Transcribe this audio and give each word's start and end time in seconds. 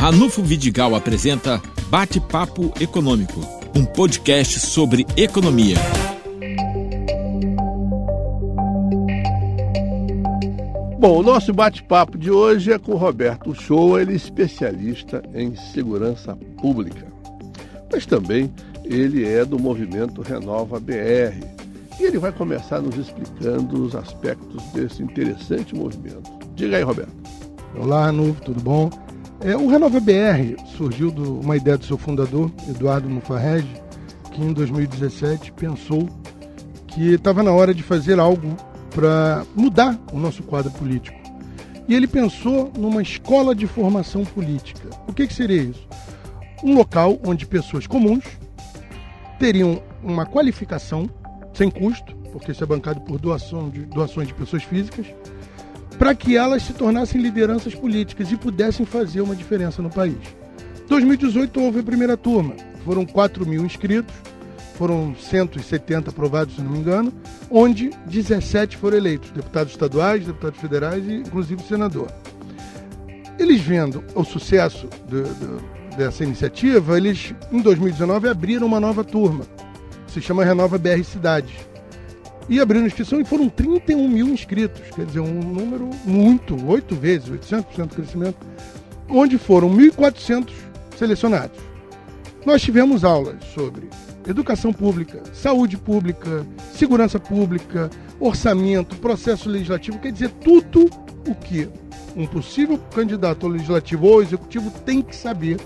Ranulfo 0.00 0.42
Vidigal 0.42 0.94
apresenta 0.94 1.60
Bate-Papo 1.90 2.72
Econômico, 2.80 3.38
um 3.76 3.84
podcast 3.84 4.58
sobre 4.58 5.06
economia. 5.14 5.76
Bom, 10.98 11.18
o 11.18 11.22
nosso 11.22 11.52
bate-papo 11.52 12.16
de 12.16 12.30
hoje 12.30 12.72
é 12.72 12.78
com 12.78 12.92
o 12.92 12.96
Roberto 12.96 13.54
Shoa, 13.54 14.00
ele 14.00 14.14
é 14.14 14.16
especialista 14.16 15.22
em 15.34 15.54
segurança 15.54 16.34
pública. 16.62 17.06
Mas 17.92 18.06
também 18.06 18.50
ele 18.82 19.28
é 19.28 19.44
do 19.44 19.58
movimento 19.58 20.22
Renova 20.22 20.80
BR. 20.80 21.44
E 22.00 22.04
ele 22.04 22.18
vai 22.18 22.32
começar 22.32 22.80
nos 22.80 22.96
explicando 22.96 23.84
os 23.84 23.94
aspectos 23.94 24.62
desse 24.72 25.02
interessante 25.02 25.74
movimento. 25.74 26.30
Diga 26.54 26.78
aí, 26.78 26.82
Roberto. 26.82 27.12
Olá, 27.78 28.06
Ranulfo, 28.06 28.40
tudo 28.40 28.62
bom? 28.62 28.88
É, 29.42 29.56
o 29.56 29.68
Renova 29.68 29.98
BR 30.00 30.62
surgiu 30.76 31.10
de 31.10 31.22
uma 31.22 31.56
ideia 31.56 31.78
do 31.78 31.84
seu 31.86 31.96
fundador, 31.96 32.50
Eduardo 32.68 33.08
Mufarrege, 33.08 33.74
que 34.32 34.42
em 34.42 34.52
2017 34.52 35.52
pensou 35.52 36.06
que 36.86 37.14
estava 37.14 37.42
na 37.42 37.50
hora 37.50 37.72
de 37.72 37.82
fazer 37.82 38.18
algo 38.18 38.54
para 38.90 39.46
mudar 39.56 39.98
o 40.12 40.18
nosso 40.18 40.42
quadro 40.42 40.70
político. 40.72 41.18
E 41.88 41.94
ele 41.94 42.06
pensou 42.06 42.70
numa 42.76 43.00
escola 43.00 43.54
de 43.54 43.66
formação 43.66 44.26
política. 44.26 44.90
O 45.08 45.12
que, 45.14 45.26
que 45.26 45.32
seria 45.32 45.62
isso? 45.62 45.88
Um 46.62 46.74
local 46.74 47.18
onde 47.24 47.46
pessoas 47.46 47.86
comuns 47.86 48.24
teriam 49.38 49.82
uma 50.02 50.26
qualificação 50.26 51.08
sem 51.54 51.70
custo, 51.70 52.14
porque 52.30 52.52
isso 52.52 52.62
é 52.62 52.66
bancado 52.66 53.00
por 53.00 53.18
doação 53.18 53.70
de, 53.70 53.86
doações 53.86 54.28
de 54.28 54.34
pessoas 54.34 54.62
físicas, 54.64 55.06
para 56.00 56.14
que 56.14 56.34
elas 56.34 56.62
se 56.62 56.72
tornassem 56.72 57.20
lideranças 57.20 57.74
políticas 57.74 58.32
e 58.32 58.36
pudessem 58.36 58.86
fazer 58.86 59.20
uma 59.20 59.36
diferença 59.36 59.82
no 59.82 59.90
país. 59.90 60.16
2018 60.88 61.60
houve 61.60 61.80
a 61.80 61.82
primeira 61.82 62.16
turma, 62.16 62.54
foram 62.86 63.04
4 63.04 63.46
mil 63.46 63.66
inscritos, 63.66 64.14
foram 64.76 65.14
170 65.14 66.08
aprovados, 66.08 66.54
se 66.54 66.62
não 66.62 66.70
me 66.70 66.78
engano, 66.78 67.12
onde 67.50 67.90
17 68.06 68.78
foram 68.78 68.96
eleitos, 68.96 69.30
deputados 69.30 69.74
estaduais, 69.74 70.24
deputados 70.24 70.58
federais 70.58 71.06
e 71.06 71.16
inclusive 71.16 71.62
senador. 71.64 72.10
Eles 73.38 73.60
vendo 73.60 74.02
o 74.14 74.24
sucesso 74.24 74.88
de, 75.06 75.22
de, 75.22 75.96
dessa 75.98 76.24
iniciativa, 76.24 76.96
eles 76.96 77.34
em 77.52 77.60
2019 77.60 78.26
abriram 78.26 78.66
uma 78.66 78.80
nova 78.80 79.04
turma, 79.04 79.44
se 80.06 80.22
chama 80.22 80.46
Renova 80.46 80.78
BR 80.78 81.04
Cidades 81.04 81.69
e 82.50 82.60
abriram 82.60 82.84
inscrição 82.84 83.20
e 83.20 83.24
foram 83.24 83.48
31 83.48 84.08
mil 84.08 84.28
inscritos, 84.28 84.82
quer 84.94 85.06
dizer, 85.06 85.20
um 85.20 85.40
número 85.40 85.88
muito, 86.04 86.56
oito 86.66 86.96
vezes, 86.96 87.30
800% 87.30 87.90
de 87.90 87.94
crescimento, 87.94 88.44
onde 89.08 89.38
foram 89.38 89.70
1.400 89.70 90.50
selecionados. 90.98 91.56
Nós 92.44 92.60
tivemos 92.60 93.04
aulas 93.04 93.36
sobre 93.54 93.88
educação 94.26 94.72
pública, 94.72 95.22
saúde 95.32 95.76
pública, 95.76 96.44
segurança 96.74 97.20
pública, 97.20 97.88
orçamento, 98.18 98.96
processo 98.96 99.48
legislativo, 99.48 100.00
quer 100.00 100.10
dizer, 100.10 100.30
tudo 100.30 100.90
o 101.28 101.34
que 101.36 101.68
um 102.16 102.26
possível 102.26 102.78
candidato 102.92 103.46
ao 103.46 103.52
legislativo 103.52 104.06
ou 104.06 104.22
executivo 104.22 104.72
tem 104.84 105.00
que 105.00 105.14
saber 105.14 105.58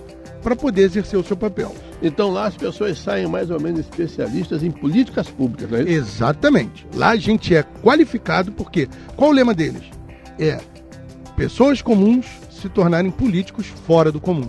para 0.45 0.55
poder 0.55 0.83
exercer 0.83 1.19
o 1.19 1.25
seu 1.25 1.37
papel. 1.37 1.75
Então 2.03 2.31
lá 2.31 2.47
as 2.47 2.57
pessoas 2.57 2.99
saem 2.99 3.27
mais 3.27 3.51
ou 3.51 3.59
menos 3.59 3.81
especialistas 3.81 4.63
em 4.63 4.71
políticas 4.71 5.29
públicas, 5.29 5.71
não 5.71 5.79
é? 5.79 5.83
Exatamente. 5.83 6.87
Lá 6.95 7.11
a 7.11 7.17
gente 7.17 7.57
é 7.57 7.63
qualificado 7.83 8.53
porque 8.53 8.87
qual 9.17 9.31
o 9.31 9.33
lema 9.33 9.55
deles? 9.55 9.83
É 10.39 10.61
pessoas 11.35 11.81
comuns 11.81 12.27
se 12.51 12.69
tornarem 12.69 13.11
políticos 13.11 13.67
fora 13.87 14.13
do 14.13 14.21
comum. 14.21 14.49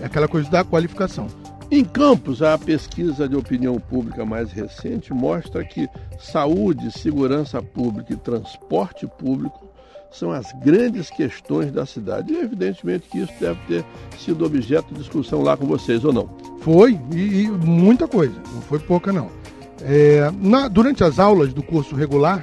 É 0.00 0.06
aquela 0.06 0.26
coisa 0.26 0.50
da 0.50 0.64
qualificação. 0.64 1.28
Em 1.70 1.84
Campos, 1.84 2.42
a 2.42 2.58
pesquisa 2.58 3.28
de 3.28 3.36
opinião 3.36 3.78
pública 3.78 4.26
mais 4.26 4.50
recente 4.50 5.12
mostra 5.14 5.64
que 5.64 5.88
saúde, 6.18 6.90
segurança 6.90 7.62
pública 7.62 8.12
e 8.12 8.16
transporte 8.16 9.06
público 9.06 9.69
são 10.10 10.30
as 10.30 10.52
grandes 10.62 11.10
questões 11.10 11.72
da 11.72 11.86
cidade. 11.86 12.32
E 12.32 12.38
evidentemente 12.38 13.08
que 13.08 13.18
isso 13.18 13.32
deve 13.40 13.58
ter 13.66 13.84
sido 14.18 14.44
objeto 14.44 14.92
de 14.92 15.00
discussão 15.00 15.42
lá 15.42 15.56
com 15.56 15.66
vocês, 15.66 16.04
ou 16.04 16.12
não? 16.12 16.28
Foi, 16.60 16.98
e, 17.14 17.42
e 17.42 17.48
muita 17.48 18.06
coisa, 18.06 18.34
não 18.52 18.60
foi 18.62 18.78
pouca 18.78 19.12
não. 19.12 19.30
É, 19.82 20.30
na, 20.40 20.68
durante 20.68 21.02
as 21.02 21.18
aulas 21.18 21.54
do 21.54 21.62
curso 21.62 21.94
regular, 21.94 22.42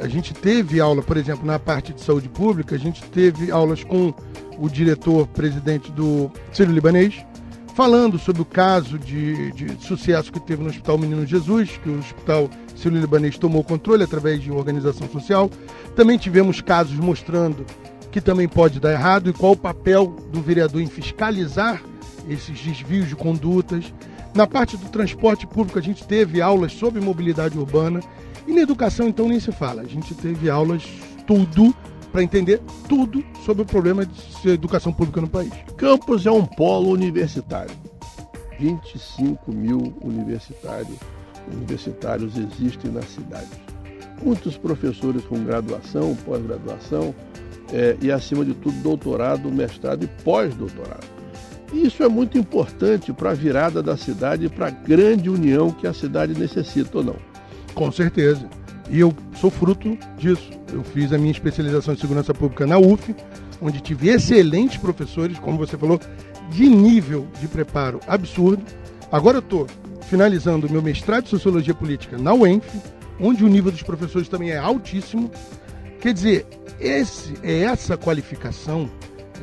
a 0.00 0.08
gente 0.08 0.32
teve 0.32 0.80
aula, 0.80 1.02
por 1.02 1.16
exemplo, 1.16 1.44
na 1.44 1.58
parte 1.58 1.92
de 1.92 2.00
saúde 2.00 2.28
pública, 2.28 2.74
a 2.74 2.78
gente 2.78 3.02
teve 3.04 3.50
aulas 3.50 3.84
com 3.84 4.14
o 4.58 4.68
diretor-presidente 4.68 5.90
do 5.92 6.30
Círio 6.52 6.72
Libanês, 6.72 7.14
falando 7.80 8.18
sobre 8.18 8.42
o 8.42 8.44
caso 8.44 8.98
de, 8.98 9.52
de, 9.52 9.86
sucesso 9.86 10.30
que 10.30 10.38
teve 10.38 10.62
no 10.62 10.68
Hospital 10.68 10.98
Menino 10.98 11.24
Jesus, 11.24 11.80
que 11.82 11.88
o 11.88 11.98
Hospital 11.98 12.50
Sírio-Libanês 12.76 13.38
tomou 13.38 13.64
controle 13.64 14.04
através 14.04 14.42
de 14.42 14.52
organização 14.52 15.08
social. 15.08 15.50
Também 15.96 16.18
tivemos 16.18 16.60
casos 16.60 16.96
mostrando 16.96 17.64
que 18.12 18.20
também 18.20 18.46
pode 18.46 18.78
dar 18.78 18.92
errado 18.92 19.30
e 19.30 19.32
qual 19.32 19.52
o 19.52 19.56
papel 19.56 20.14
do 20.30 20.42
vereador 20.42 20.82
em 20.82 20.88
fiscalizar 20.88 21.82
esses 22.28 22.60
desvios 22.60 23.08
de 23.08 23.16
condutas. 23.16 23.90
Na 24.34 24.46
parte 24.46 24.76
do 24.76 24.90
transporte 24.90 25.46
público, 25.46 25.78
a 25.78 25.82
gente 25.82 26.06
teve 26.06 26.42
aulas 26.42 26.72
sobre 26.74 27.00
mobilidade 27.00 27.56
urbana. 27.56 28.00
E 28.46 28.52
na 28.52 28.60
educação, 28.60 29.08
então, 29.08 29.26
nem 29.26 29.40
se 29.40 29.52
fala. 29.52 29.80
A 29.80 29.86
gente 29.86 30.14
teve 30.14 30.50
aulas 30.50 30.86
tudo 31.26 31.74
para 32.10 32.22
entender 32.22 32.60
tudo 32.88 33.24
sobre 33.44 33.62
o 33.62 33.66
problema 33.66 34.04
de 34.04 34.48
educação 34.48 34.92
pública 34.92 35.20
no 35.20 35.28
país. 35.28 35.52
Campos 35.76 36.26
é 36.26 36.30
um 36.30 36.44
polo 36.44 36.90
universitário. 36.90 37.74
25 38.58 39.52
mil 39.52 39.94
universitários, 40.02 40.98
universitários 41.50 42.34
existem 42.36 42.90
na 42.90 43.02
cidade. 43.02 43.48
Muitos 44.22 44.58
professores 44.58 45.24
com 45.24 45.42
graduação, 45.42 46.14
pós-graduação 46.26 47.14
é, 47.72 47.96
e, 48.02 48.12
acima 48.12 48.44
de 48.44 48.52
tudo, 48.54 48.76
doutorado, 48.82 49.50
mestrado 49.50 50.04
e 50.04 50.08
pós-doutorado. 50.22 51.06
Isso 51.72 52.02
é 52.02 52.08
muito 52.08 52.36
importante 52.36 53.12
para 53.12 53.30
a 53.30 53.34
virada 53.34 53.82
da 53.82 53.96
cidade 53.96 54.46
e 54.46 54.48
para 54.48 54.66
a 54.66 54.70
grande 54.70 55.30
união 55.30 55.70
que 55.70 55.86
a 55.86 55.94
cidade 55.94 56.38
necessita 56.38 56.98
ou 56.98 57.04
não. 57.04 57.16
Com 57.74 57.90
certeza. 57.92 58.48
E 58.90 58.98
eu 58.98 59.14
sou 59.34 59.50
fruto 59.50 59.96
disso. 60.18 60.50
Eu 60.72 60.82
fiz 60.82 61.12
a 61.12 61.18
minha 61.18 61.30
especialização 61.30 61.94
em 61.94 61.96
segurança 61.96 62.34
pública 62.34 62.66
na 62.66 62.76
UF, 62.76 63.14
onde 63.62 63.80
tive 63.80 64.08
excelentes 64.08 64.78
professores, 64.78 65.38
como 65.38 65.56
você 65.56 65.78
falou, 65.78 66.00
de 66.50 66.68
nível 66.68 67.28
de 67.40 67.46
preparo 67.46 68.00
absurdo. 68.06 68.64
Agora 69.12 69.36
eu 69.36 69.40
estou 69.42 69.66
finalizando 70.02 70.66
o 70.66 70.70
meu 70.70 70.82
mestrado 70.82 71.24
de 71.24 71.30
Sociologia 71.30 71.72
Política 71.72 72.18
na 72.18 72.34
UENF, 72.34 72.68
onde 73.20 73.44
o 73.44 73.48
nível 73.48 73.70
dos 73.70 73.82
professores 73.82 74.28
também 74.28 74.50
é 74.50 74.58
altíssimo. 74.58 75.30
Quer 76.00 76.12
dizer, 76.12 76.46
esse, 76.80 77.34
é 77.44 77.60
essa 77.60 77.96
qualificação, 77.96 78.90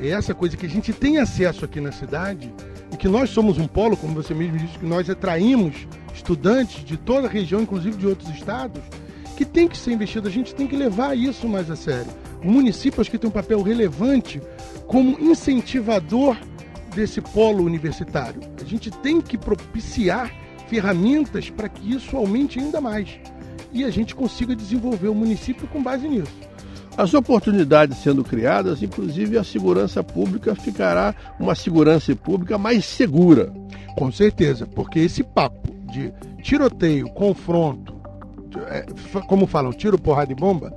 é 0.02 0.10
essa 0.10 0.34
coisa 0.34 0.58
que 0.58 0.66
a 0.66 0.70
gente 0.70 0.92
tem 0.92 1.20
acesso 1.20 1.64
aqui 1.64 1.80
na 1.80 1.94
cidade 1.94 2.54
e 2.92 2.98
que 2.98 3.08
nós 3.08 3.30
somos 3.30 3.58
um 3.58 3.68
polo, 3.68 3.96
como 3.96 4.14
você 4.14 4.34
mesmo 4.34 4.58
disse, 4.58 4.78
que 4.78 4.86
nós 4.86 5.10
atraímos 5.10 5.88
estudantes 6.14 6.84
de 6.84 6.98
toda 6.98 7.28
a 7.28 7.32
região, 7.32 7.62
inclusive 7.62 7.96
de 7.96 8.08
outros 8.08 8.30
estados, 8.30 8.82
que 9.38 9.46
tem 9.46 9.68
que 9.68 9.78
ser 9.78 9.92
investido. 9.92 10.28
A 10.28 10.32
gente 10.32 10.56
tem 10.56 10.66
que 10.66 10.76
levar 10.76 11.16
isso 11.16 11.48
mais 11.48 11.70
a 11.70 11.76
sério. 11.76 12.12
O 12.44 12.52
município 12.52 13.00
acho 13.00 13.12
que 13.12 13.20
tem 13.20 13.30
um 13.30 13.34
papel 13.34 13.62
relevante 13.62 14.42
como 14.88 15.18
incentivador 15.20 16.36
desse 16.96 17.22
polo 17.22 17.64
universitário. 17.64 18.42
A 18.60 18.66
gente 18.66 18.90
tem 18.90 19.22
que 19.22 19.38
propiciar 19.38 20.34
ferramentas 20.68 21.52
para 21.52 21.70
que 21.70 21.94
isso 21.94 22.18
aumente 22.18 22.60
ainda 22.60 22.82
mais 22.82 23.20
e 23.72 23.84
a 23.84 23.90
gente 23.90 24.16
consiga 24.16 24.56
desenvolver 24.56 25.08
o 25.08 25.16
município 25.16 25.68
com 25.68 25.84
base 25.84 26.08
nisso. 26.08 26.34
As 26.98 27.14
oportunidades 27.14 28.00
sendo 28.00 28.24
criadas, 28.24 28.82
inclusive 28.82 29.38
a 29.38 29.44
segurança 29.44 30.04
pública 30.04 30.56
ficará 30.56 31.14
uma 31.40 31.54
segurança 31.54 32.16
pública 32.16 32.58
mais 32.58 32.86
segura. 32.86 33.54
Com 33.96 34.12
certeza, 34.12 34.66
porque 34.66 35.00
esse 35.00 35.24
papo 35.24 35.76
de 35.92 36.12
tiroteio, 36.42 37.08
confronto, 37.10 37.97
como 39.28 39.48
falam, 39.48 39.72
tiro, 39.72 39.98
porrada 39.98 40.32
e 40.32 40.36
bomba, 40.36 40.74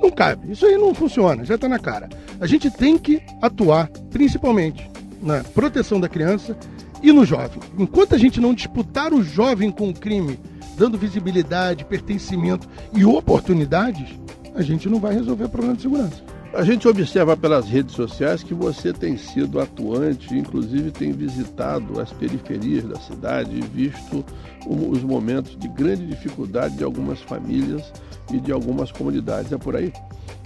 não 0.00 0.10
cabe. 0.10 0.52
Isso 0.52 0.64
aí 0.66 0.76
não 0.76 0.94
funciona, 0.94 1.44
já 1.44 1.56
está 1.56 1.68
na 1.68 1.78
cara. 1.78 2.08
A 2.40 2.46
gente 2.46 2.70
tem 2.70 2.96
que 2.96 3.22
atuar 3.42 3.88
principalmente 4.10 4.90
na 5.22 5.44
proteção 5.44 6.00
da 6.00 6.08
criança 6.08 6.56
e 7.02 7.12
no 7.12 7.24
jovem. 7.24 7.60
Enquanto 7.78 8.14
a 8.14 8.18
gente 8.18 8.40
não 8.40 8.54
disputar 8.54 9.12
o 9.12 9.22
jovem 9.22 9.70
com 9.70 9.88
o 9.88 9.94
crime, 9.94 10.38
dando 10.76 10.98
visibilidade, 10.98 11.84
pertencimento 11.84 12.68
e 12.94 13.04
oportunidades, 13.04 14.08
a 14.54 14.62
gente 14.62 14.88
não 14.88 14.98
vai 14.98 15.14
resolver 15.14 15.44
o 15.44 15.48
problema 15.48 15.76
de 15.76 15.82
segurança. 15.82 16.29
A 16.52 16.64
gente 16.64 16.88
observa 16.88 17.36
pelas 17.36 17.68
redes 17.68 17.94
sociais 17.94 18.42
que 18.42 18.52
você 18.52 18.92
tem 18.92 19.16
sido 19.16 19.60
atuante, 19.60 20.36
inclusive 20.36 20.90
tem 20.90 21.12
visitado 21.12 22.00
as 22.00 22.12
periferias 22.12 22.84
da 22.84 22.98
cidade 22.98 23.56
e 23.56 23.60
visto 23.60 24.24
os 24.66 25.02
momentos 25.02 25.56
de 25.56 25.68
grande 25.68 26.06
dificuldade 26.06 26.76
de 26.76 26.82
algumas 26.82 27.20
famílias 27.20 27.92
e 28.32 28.40
de 28.40 28.50
algumas 28.50 28.90
comunidades. 28.90 29.52
É 29.52 29.58
por 29.58 29.76
aí? 29.76 29.92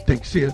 Tem 0.07 0.19
que 0.19 0.29
ser. 0.29 0.53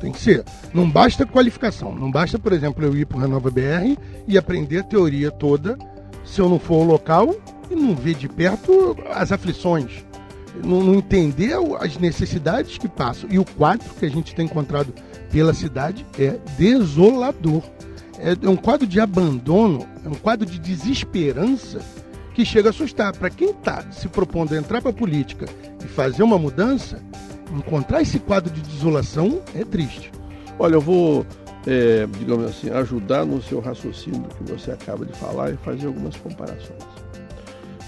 Tem 0.00 0.12
que 0.12 0.20
ser. 0.20 0.44
Não 0.72 0.88
basta 0.88 1.26
qualificação. 1.26 1.92
Não 1.92 2.10
basta, 2.10 2.38
por 2.38 2.52
exemplo, 2.52 2.84
eu 2.84 2.96
ir 2.96 3.04
para 3.04 3.18
o 3.18 3.20
Renova 3.20 3.50
BR 3.50 3.98
e 4.28 4.38
aprender 4.38 4.78
a 4.78 4.84
teoria 4.84 5.32
toda 5.32 5.76
se 6.24 6.40
eu 6.40 6.48
não 6.48 6.60
for 6.60 6.74
ao 6.74 6.84
local 6.84 7.34
e 7.68 7.74
não 7.74 7.96
ver 7.96 8.14
de 8.14 8.28
perto 8.28 8.96
as 9.10 9.32
aflições. 9.32 10.04
Não, 10.62 10.82
não 10.82 10.94
entender 10.94 11.54
as 11.80 11.96
necessidades 11.96 12.76
que 12.78 12.88
passam. 12.88 13.28
E 13.30 13.38
o 13.38 13.44
quadro 13.44 13.88
que 13.98 14.04
a 14.04 14.10
gente 14.10 14.34
tem 14.34 14.44
encontrado 14.44 14.92
pela 15.30 15.54
cidade 15.54 16.06
é 16.18 16.38
desolador. 16.56 17.62
É, 18.18 18.36
é 18.40 18.48
um 18.48 18.56
quadro 18.56 18.86
de 18.86 19.00
abandono, 19.00 19.86
é 20.04 20.08
um 20.08 20.14
quadro 20.14 20.46
de 20.46 20.58
desesperança 20.58 21.80
que 22.34 22.44
chega 22.44 22.68
a 22.68 22.70
assustar. 22.70 23.16
Para 23.16 23.30
quem 23.30 23.50
está 23.50 23.82
se 23.90 24.08
propondo 24.08 24.52
a 24.54 24.58
entrar 24.58 24.80
para 24.80 24.90
a 24.90 24.94
política 24.94 25.46
e 25.82 25.88
fazer 25.88 26.22
uma 26.22 26.38
mudança, 26.38 27.02
encontrar 27.50 28.02
esse 28.02 28.18
quadro 28.18 28.52
de 28.52 28.60
desolação 28.60 29.40
é 29.54 29.64
triste. 29.64 30.12
Olha, 30.58 30.74
eu 30.74 30.80
vou, 30.80 31.26
é, 31.66 32.06
digamos 32.18 32.46
assim, 32.46 32.70
ajudar 32.70 33.24
no 33.24 33.42
seu 33.42 33.60
raciocínio 33.60 34.24
que 34.36 34.52
você 34.52 34.70
acaba 34.70 35.04
de 35.04 35.12
falar 35.14 35.50
e 35.50 35.56
fazer 35.56 35.86
algumas 35.86 36.16
comparações. 36.16 37.01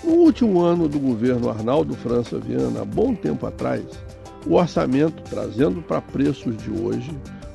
No 0.05 0.17
último 0.17 0.61
ano 0.61 0.87
do 0.87 0.99
governo 0.99 1.49
Arnaldo 1.49 1.95
França 1.95 2.39
Viana, 2.39 2.83
há 2.83 2.85
bom 2.85 3.15
tempo 3.15 3.47
atrás, 3.47 3.83
o 4.47 4.56
orçamento, 4.56 5.23
trazendo 5.23 5.81
para 5.81 6.03
preços 6.03 6.55
de 6.59 6.71
hoje, 6.71 7.11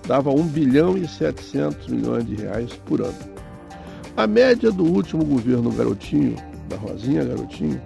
dava 0.08 0.32
1 0.32 0.48
bilhão 0.48 0.98
e 0.98 1.08
700 1.08 1.88
milhões 1.88 2.26
de 2.26 2.34
reais 2.34 2.72
por 2.88 3.02
ano. 3.02 3.20
A 4.18 4.26
média 4.26 4.72
do 4.72 4.84
último 4.84 5.24
governo 5.24 5.72
Garotinho, 5.72 6.38
da 6.68 6.76
Rosinha 6.76 7.24
Garotinho, 7.24 7.80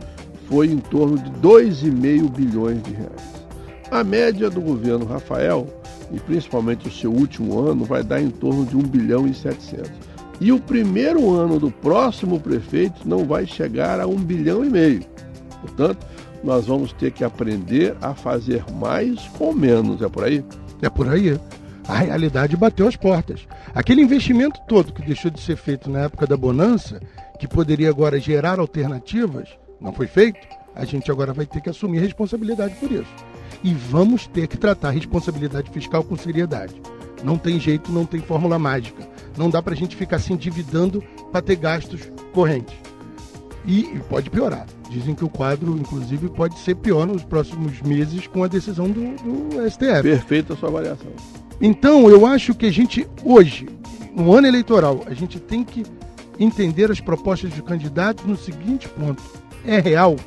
foi 0.47 0.67
em 0.67 0.77
torno 0.77 1.17
de 1.17 1.29
2,5 1.41 2.31
bilhões 2.31 2.81
de 2.83 2.93
reais. 2.93 3.33
A 3.91 4.01
média 4.01 4.49
do 4.49 4.61
governo 4.61 5.05
Rafael, 5.05 5.67
e 6.09 6.19
principalmente 6.21 6.87
o 6.87 6.91
seu 6.91 7.11
último 7.11 7.59
ano, 7.59 7.83
vai 7.83 8.01
dar 8.01 8.21
em 8.21 8.29
torno 8.29 8.65
de 8.65 8.77
1 8.77 8.79
bilhão 8.83 9.27
e 9.27 9.33
700. 9.33 9.91
E 10.43 10.51
o 10.51 10.59
primeiro 10.59 11.33
ano 11.33 11.57
do 11.57 11.71
próximo 11.71 12.37
prefeito 12.37 13.07
não 13.07 13.23
vai 13.23 13.47
chegar 13.47 14.01
a 14.01 14.05
1 14.05 14.15
bilhão 14.17 14.65
e 14.65 14.69
meio. 14.69 15.01
Portanto, 15.61 16.05
nós 16.43 16.65
vamos 16.65 16.91
ter 16.91 17.13
que 17.13 17.23
aprender 17.23 17.95
a 18.01 18.13
fazer 18.13 18.61
mais 18.73 19.25
com 19.37 19.53
menos. 19.53 20.01
É 20.01 20.09
por 20.09 20.25
aí? 20.25 20.43
É 20.81 20.89
por 20.89 21.07
aí. 21.07 21.39
A 21.87 21.95
realidade 21.95 22.57
bateu 22.57 22.89
as 22.89 22.97
portas. 22.97 23.47
Aquele 23.73 24.01
investimento 24.01 24.59
todo 24.67 24.91
que 24.91 25.01
deixou 25.01 25.31
de 25.31 25.39
ser 25.39 25.55
feito 25.55 25.89
na 25.89 26.01
época 26.01 26.27
da 26.27 26.35
bonança, 26.35 26.99
que 27.39 27.47
poderia 27.47 27.89
agora 27.89 28.19
gerar 28.19 28.59
alternativas, 28.59 29.47
não 29.79 29.93
foi 29.93 30.07
feito. 30.07 30.45
A 30.75 30.83
gente 30.83 31.09
agora 31.09 31.31
vai 31.31 31.45
ter 31.45 31.61
que 31.61 31.69
assumir 31.69 31.99
responsabilidade 31.99 32.75
por 32.81 32.91
isso. 32.91 33.15
E 33.63 33.73
vamos 33.73 34.27
ter 34.27 34.47
que 34.47 34.57
tratar 34.57 34.89
a 34.89 34.91
responsabilidade 34.91 35.71
fiscal 35.71 36.03
com 36.03 36.17
seriedade. 36.17 36.75
Não 37.23 37.37
tem 37.37 37.61
jeito, 37.61 37.93
não 37.93 38.05
tem 38.05 38.19
fórmula 38.19 38.59
mágica. 38.59 39.12
Não 39.37 39.49
dá 39.49 39.61
para 39.61 39.73
a 39.73 39.77
gente 39.77 39.95
ficar 39.95 40.19
se 40.19 40.31
endividando 40.33 41.03
para 41.31 41.41
ter 41.41 41.55
gastos 41.55 42.01
correntes. 42.33 42.75
E, 43.65 43.85
e 43.85 43.99
pode 44.09 44.29
piorar. 44.29 44.65
Dizem 44.89 45.15
que 45.15 45.23
o 45.23 45.29
quadro, 45.29 45.75
inclusive, 45.77 46.29
pode 46.29 46.59
ser 46.59 46.75
pior 46.75 47.07
nos 47.07 47.23
próximos 47.23 47.81
meses 47.81 48.27
com 48.27 48.43
a 48.43 48.47
decisão 48.47 48.89
do, 48.89 49.01
do 49.01 49.69
STF. 49.69 50.03
Perfeita 50.03 50.53
a 50.53 50.57
sua 50.57 50.69
avaliação. 50.69 51.11
Então, 51.61 52.09
eu 52.09 52.25
acho 52.25 52.53
que 52.53 52.65
a 52.65 52.71
gente, 52.71 53.07
hoje, 53.23 53.67
no 54.13 54.33
ano 54.33 54.47
eleitoral, 54.47 55.03
a 55.07 55.13
gente 55.13 55.39
tem 55.39 55.63
que 55.63 55.83
entender 56.39 56.91
as 56.91 56.99
propostas 56.99 57.53
de 57.53 57.61
candidatos 57.63 58.25
no 58.25 58.35
seguinte 58.35 58.87
ponto: 58.89 59.23
é 59.65 59.79
real? 59.79 60.17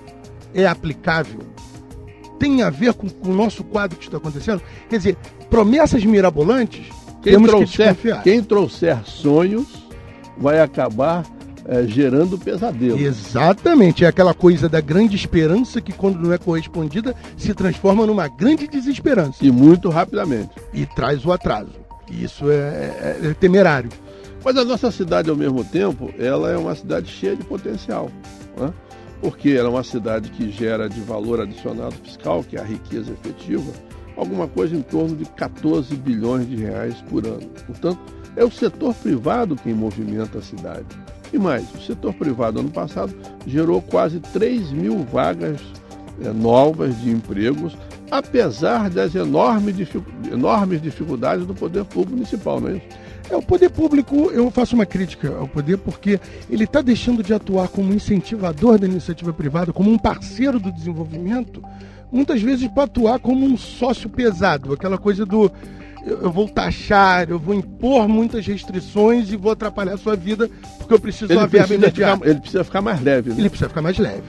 É 0.54 0.66
aplicável? 0.66 1.40
Tem 2.38 2.62
a 2.62 2.70
ver 2.70 2.94
com, 2.94 3.08
com 3.08 3.30
o 3.30 3.34
nosso 3.34 3.64
quadro 3.64 3.98
que 3.98 4.04
está 4.04 4.16
acontecendo? 4.16 4.62
Quer 4.88 4.96
dizer, 4.98 5.16
promessas 5.50 6.04
mirabolantes, 6.04 6.88
quem 7.26 7.32
temos 7.32 7.50
trouxer, 7.50 7.94
que. 7.96 8.22
Quem 8.22 8.42
trouxer 8.42 9.04
sonhos 9.04 9.66
vai 10.38 10.60
acabar 10.60 11.24
é, 11.66 11.84
gerando 11.84 12.38
pesadelo. 12.38 12.98
Exatamente, 12.98 14.04
é 14.04 14.08
aquela 14.08 14.32
coisa 14.32 14.68
da 14.68 14.80
grande 14.80 15.16
esperança 15.16 15.80
que, 15.80 15.92
quando 15.92 16.20
não 16.20 16.32
é 16.32 16.38
correspondida, 16.38 17.14
se 17.36 17.52
transforma 17.52 18.06
numa 18.06 18.28
grande 18.28 18.68
desesperança. 18.68 19.44
E 19.44 19.50
muito 19.50 19.88
rapidamente. 19.88 20.50
E 20.72 20.86
traz 20.86 21.24
o 21.26 21.32
atraso. 21.32 21.72
Isso 22.08 22.48
é, 22.48 22.54
é, 22.54 23.18
é 23.24 23.34
temerário. 23.34 23.90
Mas 24.44 24.56
a 24.56 24.64
nossa 24.64 24.92
cidade, 24.92 25.28
ao 25.28 25.34
mesmo 25.34 25.64
tempo, 25.64 26.14
ela 26.16 26.52
é 26.52 26.56
uma 26.56 26.76
cidade 26.76 27.08
cheia 27.10 27.34
de 27.34 27.42
potencial. 27.42 28.08
Né? 28.56 28.72
Porque 29.20 29.50
ela 29.50 29.68
é 29.68 29.70
uma 29.72 29.82
cidade 29.82 30.30
que 30.30 30.52
gera 30.52 30.88
de 30.88 31.00
valor 31.00 31.40
adicionado 31.40 31.96
fiscal, 32.04 32.44
que 32.44 32.56
é 32.56 32.60
a 32.60 32.64
riqueza 32.64 33.12
efetiva, 33.12 33.72
alguma 34.16 34.48
coisa 34.48 34.74
em 34.74 34.82
torno 34.82 35.16
de 35.16 35.24
14 35.24 35.94
bilhões 35.96 36.48
de 36.48 36.56
reais 36.56 36.94
por 37.08 37.26
ano. 37.26 37.48
Portanto, 37.66 37.98
é 38.36 38.44
o 38.44 38.50
setor 38.50 38.94
privado 38.94 39.56
quem 39.56 39.74
movimenta 39.74 40.38
a 40.38 40.42
cidade. 40.42 40.86
E 41.32 41.38
mais, 41.38 41.64
o 41.74 41.80
setor 41.80 42.14
privado 42.14 42.60
ano 42.60 42.70
passado 42.70 43.14
gerou 43.46 43.82
quase 43.82 44.20
3 44.20 44.70
mil 44.72 45.04
vagas 45.04 45.60
é, 46.22 46.30
novas 46.30 47.00
de 47.00 47.10
empregos, 47.10 47.76
apesar 48.10 48.88
das 48.88 49.14
enormes, 49.14 49.76
enormes 50.30 50.80
dificuldades 50.80 51.46
do 51.46 51.54
poder 51.54 51.84
público 51.84 52.16
municipal, 52.16 52.60
não 52.60 52.68
é 52.68 52.76
isso? 52.76 53.06
É, 53.28 53.36
o 53.36 53.42
poder 53.42 53.70
público, 53.70 54.30
eu 54.30 54.50
faço 54.50 54.76
uma 54.76 54.86
crítica 54.86 55.36
ao 55.36 55.48
poder 55.48 55.78
porque 55.78 56.20
ele 56.48 56.64
está 56.64 56.80
deixando 56.80 57.22
de 57.22 57.34
atuar 57.34 57.68
como 57.68 57.92
incentivador 57.92 58.78
da 58.78 58.86
iniciativa 58.86 59.32
privada, 59.32 59.72
como 59.72 59.90
um 59.90 59.98
parceiro 59.98 60.60
do 60.60 60.70
desenvolvimento, 60.70 61.60
muitas 62.10 62.40
vezes 62.40 62.68
para 62.68 62.84
atuar 62.84 63.18
como 63.18 63.44
um 63.44 63.56
sócio 63.56 64.08
pesado, 64.08 64.72
aquela 64.72 64.98
coisa 64.98 65.24
do 65.26 65.50
eu 66.06 66.30
vou 66.30 66.48
taxar, 66.48 67.28
eu 67.28 67.38
vou 67.38 67.52
impor 67.52 68.06
muitas 68.06 68.46
restrições 68.46 69.32
e 69.32 69.36
vou 69.36 69.50
atrapalhar 69.50 69.94
a 69.94 69.98
sua 69.98 70.14
vida 70.14 70.48
porque 70.78 70.94
eu 70.94 71.00
preciso 71.00 71.32
ele 71.32 71.40
uma 71.40 71.48
verba 71.48 71.74
imediata. 71.74 72.16
Ficar, 72.18 72.30
ele 72.30 72.40
precisa 72.40 72.64
ficar 72.64 72.80
mais 72.80 73.02
leve. 73.02 73.30
Né? 73.30 73.36
Ele 73.38 73.48
precisa 73.48 73.68
ficar 73.68 73.82
mais 73.82 73.98
leve. 73.98 74.22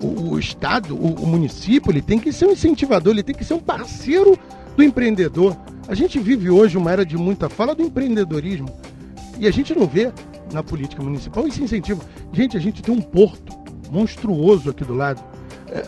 O, 0.00 0.34
o 0.34 0.38
Estado, 0.38 0.94
o, 0.94 1.14
o, 1.14 1.26
município, 1.26 1.90
ele 1.90 2.00
tem 2.02 2.18
que 2.18 2.32
ser 2.32 2.46
um 2.46 2.52
incentivador, 2.52 3.12
ele 3.12 3.24
tem 3.24 3.34
que 3.34 3.44
ser 3.44 3.54
um 3.54 3.58
parceiro 3.58 4.38
do 4.76 4.82
empreendedor. 4.84 5.56
A 5.88 5.94
gente 5.94 6.18
vive 6.20 6.48
hoje 6.48 6.76
uma 6.78 6.92
era 6.92 7.04
de 7.04 7.16
muita 7.16 7.48
fala 7.48 7.74
do 7.74 7.82
empreendedorismo 7.82 8.68
e 9.38 9.48
a 9.48 9.50
gente 9.50 9.74
não 9.74 9.86
vê 9.86 10.12
na 10.52 10.62
política 10.62 11.02
municipal 11.02 11.46
esse 11.46 11.62
incentivo. 11.62 12.02
Gente, 12.32 12.56
a 12.56 12.60
gente 12.60 12.82
tem 12.82 12.94
um 12.94 13.00
porto 13.00 13.56
monstruoso 13.90 14.70
aqui 14.70 14.84
do 14.84 14.94
lado, 14.94 15.22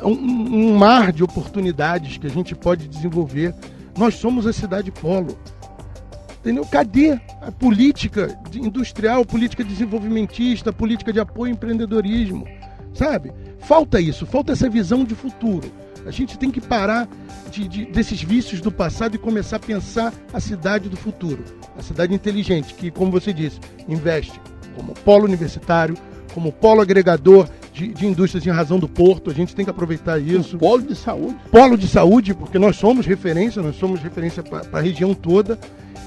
um, 0.02 0.10
um 0.10 0.76
mar 0.76 1.12
de 1.12 1.22
oportunidades 1.22 2.18
que 2.18 2.26
a 2.26 2.30
gente 2.30 2.54
pode 2.54 2.88
desenvolver 2.88 3.54
nós 3.98 4.14
somos 4.14 4.46
a 4.46 4.52
cidade 4.52 4.92
polo. 4.92 5.36
Entendeu? 6.40 6.64
Cadê 6.64 7.18
a 7.42 7.50
política 7.50 8.38
industrial, 8.54 9.24
política 9.24 9.64
desenvolvimentista, 9.64 10.72
política 10.72 11.12
de 11.12 11.18
apoio 11.18 11.50
ao 11.50 11.56
empreendedorismo? 11.56 12.46
Sabe? 12.94 13.32
Falta 13.58 14.00
isso, 14.00 14.24
falta 14.24 14.52
essa 14.52 14.70
visão 14.70 15.04
de 15.04 15.16
futuro. 15.16 15.70
A 16.06 16.12
gente 16.12 16.38
tem 16.38 16.50
que 16.50 16.60
parar 16.60 17.08
de, 17.50 17.66
de, 17.66 17.86
desses 17.86 18.22
vícios 18.22 18.60
do 18.60 18.70
passado 18.70 19.16
e 19.16 19.18
começar 19.18 19.56
a 19.56 19.60
pensar 19.60 20.14
a 20.32 20.38
cidade 20.38 20.88
do 20.88 20.96
futuro. 20.96 21.44
A 21.76 21.82
cidade 21.82 22.14
inteligente, 22.14 22.74
que, 22.74 22.90
como 22.90 23.10
você 23.10 23.32
disse, 23.32 23.58
investe 23.88 24.40
como 24.76 24.94
polo 24.94 25.24
universitário, 25.24 25.96
como 26.32 26.52
polo 26.52 26.80
agregador 26.80 27.48
de, 27.78 27.88
de, 27.88 28.06
indústrias 28.06 28.44
em 28.44 28.50
razão 28.50 28.78
do 28.78 28.88
porto, 28.88 29.30
a 29.30 29.34
gente 29.34 29.54
tem 29.54 29.64
que 29.64 29.70
aproveitar 29.70 30.18
isso. 30.18 30.56
Um 30.56 30.58
polo 30.58 30.82
de 30.82 30.96
saúde. 30.96 31.36
Polo 31.50 31.78
de 31.78 31.86
saúde, 31.86 32.34
porque 32.34 32.58
nós 32.58 32.76
somos 32.76 33.06
referência, 33.06 33.62
nós 33.62 33.76
somos 33.76 34.00
referência 34.00 34.42
para 34.42 34.66
a 34.72 34.80
região 34.80 35.14
toda. 35.14 35.56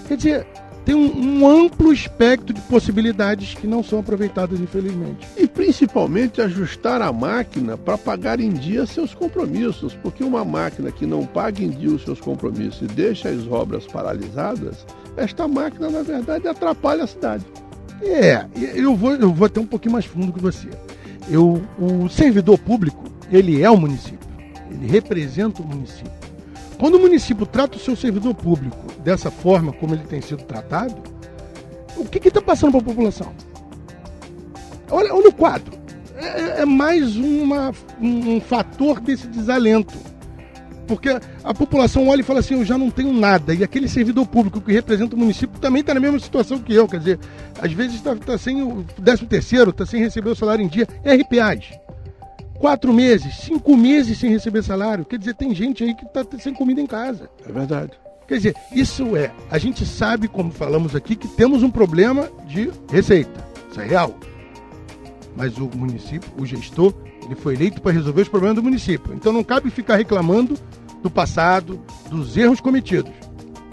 Quer 0.08 0.18
dizer, 0.18 0.48
tem 0.84 0.94
um, 0.94 1.44
um, 1.44 1.48
amplo 1.48 1.94
espectro 1.94 2.54
de 2.54 2.60
possibilidades 2.62 3.54
que 3.54 3.66
não 3.66 3.82
são 3.82 4.00
aproveitadas, 4.00 4.60
infelizmente. 4.60 5.26
E 5.38 5.48
principalmente 5.48 6.42
ajustar 6.42 7.02
a 7.02 7.14
máquina 7.14 7.78
para 7.78 7.98
pagar 7.98 8.42
em 8.42 8.52
dia 8.52 8.86
seus 8.86 9.14
compromissos, 9.14 9.94
porque 10.04 10.26
uma 10.26 10.44
máquina 10.44 10.92
que 10.92 11.06
não 11.06 11.26
paga 11.26 11.64
em 11.64 11.70
dia 11.70 11.92
os 11.92 12.04
seus 12.04 12.20
compromissos 12.20 12.82
e 12.82 12.88
deixa 12.88 13.30
as 13.30 13.48
obras 13.48 13.86
paralisadas, 13.86 14.86
esta 15.16 15.48
máquina, 15.48 15.90
na 15.90 16.02
verdade, 16.02 16.48
atrapalha 16.50 17.06
a 17.06 17.08
cidade. 17.08 17.46
É, 18.04 18.46
eu 18.76 18.96
vou, 18.96 19.14
eu 19.14 19.32
vou 19.32 19.46
até 19.46 19.62
um 19.62 19.66
pouquinho 19.66 19.94
mais 19.94 20.06
fundo 20.06 20.34
que 20.34 20.42
você. 20.42 20.68
Eu, 21.30 21.62
o 21.78 22.10
servidor 22.10 22.58
público, 22.58 23.04
ele 23.32 23.62
é 23.62 23.70
o 23.70 23.78
município. 23.78 24.30
Ele 24.70 24.88
representa 24.88 25.62
o 25.62 25.66
município. 25.66 26.12
Quando 26.80 26.96
o 26.96 27.00
município 27.00 27.46
trata 27.46 27.78
o 27.78 27.80
seu 27.80 27.96
servidor 27.96 28.34
público 28.34 28.78
dessa 29.04 29.30
forma 29.30 29.72
como 29.74 29.94
ele 29.94 30.04
tem 30.04 30.22
sido 30.22 30.44
tratado, 30.44 30.96
o 31.96 32.06
que 32.06 32.28
está 32.28 32.42
passando 32.42 32.72
para 32.72 32.82
a 32.82 32.84
população? 32.84 33.34
Olha, 34.90 35.14
olha 35.14 35.30
o 35.30 35.34
quadro. 35.34 35.80
É, 36.16 36.62
é 36.62 36.66
mais 36.66 37.16
uma, 37.16 37.72
um, 38.00 38.36
um 38.36 38.42
fator 38.42 39.00
desse 39.00 39.28
desalento 39.28 39.94
porque 40.92 41.08
a 41.42 41.54
população 41.54 42.10
olha 42.10 42.20
e 42.20 42.24
fala 42.24 42.42
assim, 42.42 42.56
eu 42.56 42.66
já 42.66 42.78
não 42.78 42.92
tenho 42.92 43.14
nada. 43.14 43.54
E 43.54 43.64
aquele 43.64 43.88
servidor 43.88 44.28
público 44.28 44.60
que 44.60 44.74
representa 44.74 45.16
o 45.16 45.18
município 45.20 45.58
também 45.58 45.80
está 45.80 45.94
na 45.94 46.02
mesma 46.02 46.20
situação 46.20 46.60
que 46.60 46.74
eu. 46.74 46.86
Quer 46.86 47.00
dizer, 47.00 47.20
às 47.62 47.72
vezes 47.72 47.96
está 47.96 48.14
tá 48.14 48.38
sem 48.38 48.62
o 48.62 48.84
13 49.02 49.26
terceiro, 49.26 49.70
está 49.70 49.86
sem 49.86 50.02
receber 50.02 50.32
o 50.32 50.36
salário 50.36 50.66
em 50.66 50.68
dia. 50.68 50.86
É 51.02 51.16
RPAs. 51.16 51.80
Quatro 52.60 52.92
meses, 52.92 53.38
cinco 53.38 53.78
meses 53.78 54.20
sem 54.20 54.32
receber 54.32 54.64
salário. 54.64 55.06
Quer 55.06 55.18
dizer, 55.18 55.34
tem 55.34 55.56
gente 55.56 55.82
aí 55.82 55.96
que 55.96 56.06
está 56.06 56.26
sem 56.38 56.54
comida 56.54 56.82
em 56.82 56.86
casa. 56.86 57.30
É 57.48 57.52
verdade. 57.54 57.94
Quer 58.28 58.36
dizer, 58.36 58.56
isso 58.74 59.16
é, 59.16 59.32
a 59.50 59.58
gente 59.58 59.86
sabe, 59.86 60.28
como 60.28 60.52
falamos 60.52 60.94
aqui, 60.94 61.16
que 61.16 61.28
temos 61.30 61.64
um 61.64 61.72
problema 61.72 62.30
de 62.46 62.70
receita. 62.92 63.48
Isso 63.72 63.80
é 63.80 63.86
real. 63.86 64.14
Mas 65.38 65.58
o 65.58 65.70
município, 65.74 66.30
o 66.38 66.46
gestor, 66.46 66.94
ele 67.32 67.40
foi 67.40 67.56
eleito 67.56 67.82
para 67.82 67.94
resolver 67.94 68.24
os 68.24 68.28
problemas 68.28 68.58
do 68.58 68.64
município. 68.64 69.14
Então 69.14 69.32
não 69.32 69.42
cabe 69.44 69.70
ficar 69.70 69.96
reclamando 69.96 70.58
do 71.02 71.10
passado, 71.10 71.80
dos 72.10 72.36
erros 72.36 72.60
cometidos. 72.60 73.12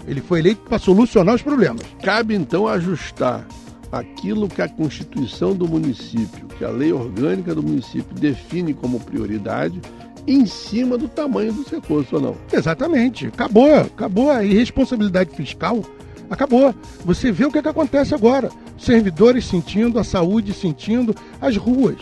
Ele 0.07 0.21
foi 0.21 0.39
eleito 0.39 0.61
para 0.61 0.79
solucionar 0.79 1.35
os 1.35 1.41
problemas. 1.41 1.85
Cabe 2.01 2.35
então 2.35 2.69
ajustar 2.69 3.45
aquilo 3.91 4.47
que 4.47 4.61
a 4.61 4.69
Constituição 4.69 5.53
do 5.53 5.67
município, 5.67 6.47
que 6.57 6.63
a 6.63 6.69
lei 6.69 6.93
orgânica 6.93 7.53
do 7.53 7.61
município 7.61 8.15
define 8.15 8.73
como 8.73 8.97
prioridade, 8.99 9.81
em 10.25 10.45
cima 10.45 10.97
do 10.97 11.09
tamanho 11.09 11.51
dos 11.51 11.67
recursos 11.67 12.13
ou 12.13 12.21
não. 12.21 12.35
Exatamente. 12.53 13.27
Acabou, 13.27 13.75
acabou 13.75 14.31
a 14.31 14.43
irresponsabilidade 14.43 15.35
fiscal. 15.35 15.83
Acabou. 16.29 16.73
Você 17.03 17.29
vê 17.29 17.43
o 17.43 17.51
que, 17.51 17.57
é 17.57 17.61
que 17.61 17.67
acontece 17.67 18.15
agora. 18.15 18.49
Servidores 18.77 19.45
sentindo, 19.45 19.99
a 19.99 20.03
saúde 20.03 20.53
sentindo, 20.53 21.13
as 21.41 21.57
ruas. 21.57 21.97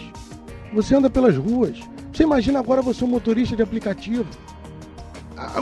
Você 0.74 0.96
anda 0.96 1.10
pelas 1.10 1.36
ruas. 1.36 1.80
Você 2.12 2.24
imagina 2.24 2.60
agora 2.60 2.82
você 2.82 3.04
é 3.04 3.08
um 3.08 3.10
motorista 3.10 3.56
de 3.56 3.62
aplicativo 3.62 4.26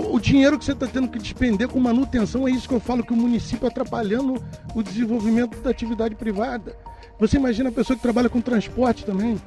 o 0.10 0.20
dinheiro 0.20 0.58
que 0.58 0.64
você 0.64 0.72
está 0.72 0.88
tendo 0.88 1.08
que 1.10 1.20
despender 1.20 1.68
com 1.68 1.80
manutenção 1.80 2.48
é 2.48 2.52
isso 2.52 2.68
que 2.68 2.74
eu 2.74 2.80
falo 2.80 3.04
que 3.04 3.14
o 3.14 3.16
município 3.16 3.68
atrapalhando 3.68 4.42
o 4.74 4.82
desenvolvimento 4.82 5.60
da 5.62 5.70
atividade 5.70 6.16
privada. 6.16 6.76
Você 7.20 7.38
imagina 7.38 7.70
a 7.70 7.72
pessoa 7.72 7.96
que 7.96 8.02
trabalha 8.02 8.30
com 8.30 8.40
transporte 8.40 9.06
também. 9.06 9.38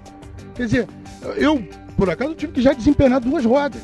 Quer 0.55 0.67
dizer, 0.67 0.89
eu, 1.37 1.67
por 1.97 2.11
acaso, 2.11 2.35
tive 2.35 2.53
que 2.53 2.63
já 2.63 2.73
desempenar 2.73 3.21
duas 3.21 3.45
rodas. 3.45 3.83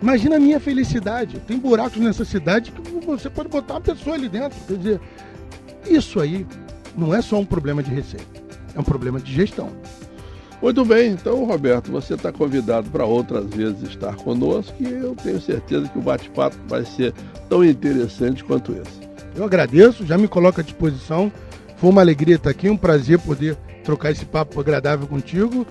Imagina 0.00 0.36
a 0.36 0.40
minha 0.40 0.60
felicidade. 0.60 1.40
Tem 1.40 1.58
buracos 1.58 1.98
nessa 1.98 2.24
cidade 2.24 2.70
que 2.70 3.06
você 3.06 3.30
pode 3.30 3.48
botar 3.48 3.74
uma 3.74 3.80
pessoa 3.80 4.14
ali 4.14 4.28
dentro. 4.28 4.58
Quer 4.66 4.76
dizer, 4.76 5.00
isso 5.86 6.20
aí 6.20 6.46
não 6.96 7.14
é 7.14 7.20
só 7.20 7.38
um 7.38 7.44
problema 7.44 7.82
de 7.82 7.90
receita, 7.90 8.42
é 8.74 8.80
um 8.80 8.84
problema 8.84 9.20
de 9.20 9.32
gestão. 9.32 9.70
Muito 10.62 10.84
bem, 10.84 11.12
então, 11.12 11.44
Roberto, 11.44 11.90
você 11.90 12.14
está 12.14 12.32
convidado 12.32 12.88
para 12.90 13.04
outras 13.04 13.46
vezes 13.46 13.90
estar 13.90 14.14
conosco 14.16 14.74
e 14.80 14.90
eu 14.90 15.14
tenho 15.22 15.40
certeza 15.40 15.88
que 15.88 15.98
o 15.98 16.02
bate-papo 16.02 16.56
vai 16.66 16.84
ser 16.84 17.12
tão 17.48 17.64
interessante 17.64 18.42
quanto 18.42 18.72
esse. 18.72 19.04
Eu 19.36 19.44
agradeço, 19.44 20.06
já 20.06 20.16
me 20.16 20.28
coloco 20.28 20.60
à 20.60 20.64
disposição. 20.64 21.30
Foi 21.76 21.90
uma 21.90 22.00
alegria 22.00 22.36
estar 22.36 22.50
aqui, 22.50 22.70
um 22.70 22.76
prazer 22.76 23.18
poder 23.18 23.56
trocar 23.82 24.12
esse 24.12 24.24
papo 24.24 24.58
agradável 24.58 25.06
contigo. 25.06 25.66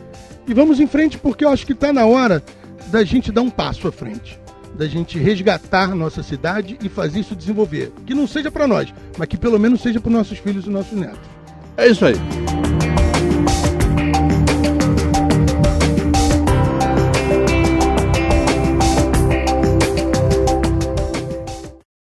E 0.47 0.53
vamos 0.53 0.79
em 0.79 0.87
frente, 0.87 1.17
porque 1.17 1.45
eu 1.45 1.49
acho 1.49 1.65
que 1.65 1.73
está 1.73 1.91
na 1.91 2.05
hora 2.05 2.43
da 2.87 3.03
gente 3.03 3.31
dar 3.31 3.41
um 3.41 3.49
passo 3.49 3.87
à 3.87 3.91
frente. 3.91 4.39
Da 4.75 4.85
gente 4.87 5.17
resgatar 5.17 5.95
nossa 5.95 6.21
cidade 6.21 6.77
e 6.83 6.89
fazer 6.89 7.21
isso 7.21 7.35
desenvolver. 7.35 7.91
Que 8.05 8.13
não 8.13 8.27
seja 8.27 8.51
para 8.51 8.67
nós, 8.67 8.93
mas 9.17 9.27
que 9.27 9.37
pelo 9.37 9.59
menos 9.59 9.81
seja 9.81 9.99
para 9.99 10.11
nossos 10.11 10.37
filhos 10.37 10.65
e 10.65 10.69
nossos 10.69 10.99
netos. 10.99 11.29
É 11.77 11.87
isso 11.87 12.05
aí. 12.05 12.15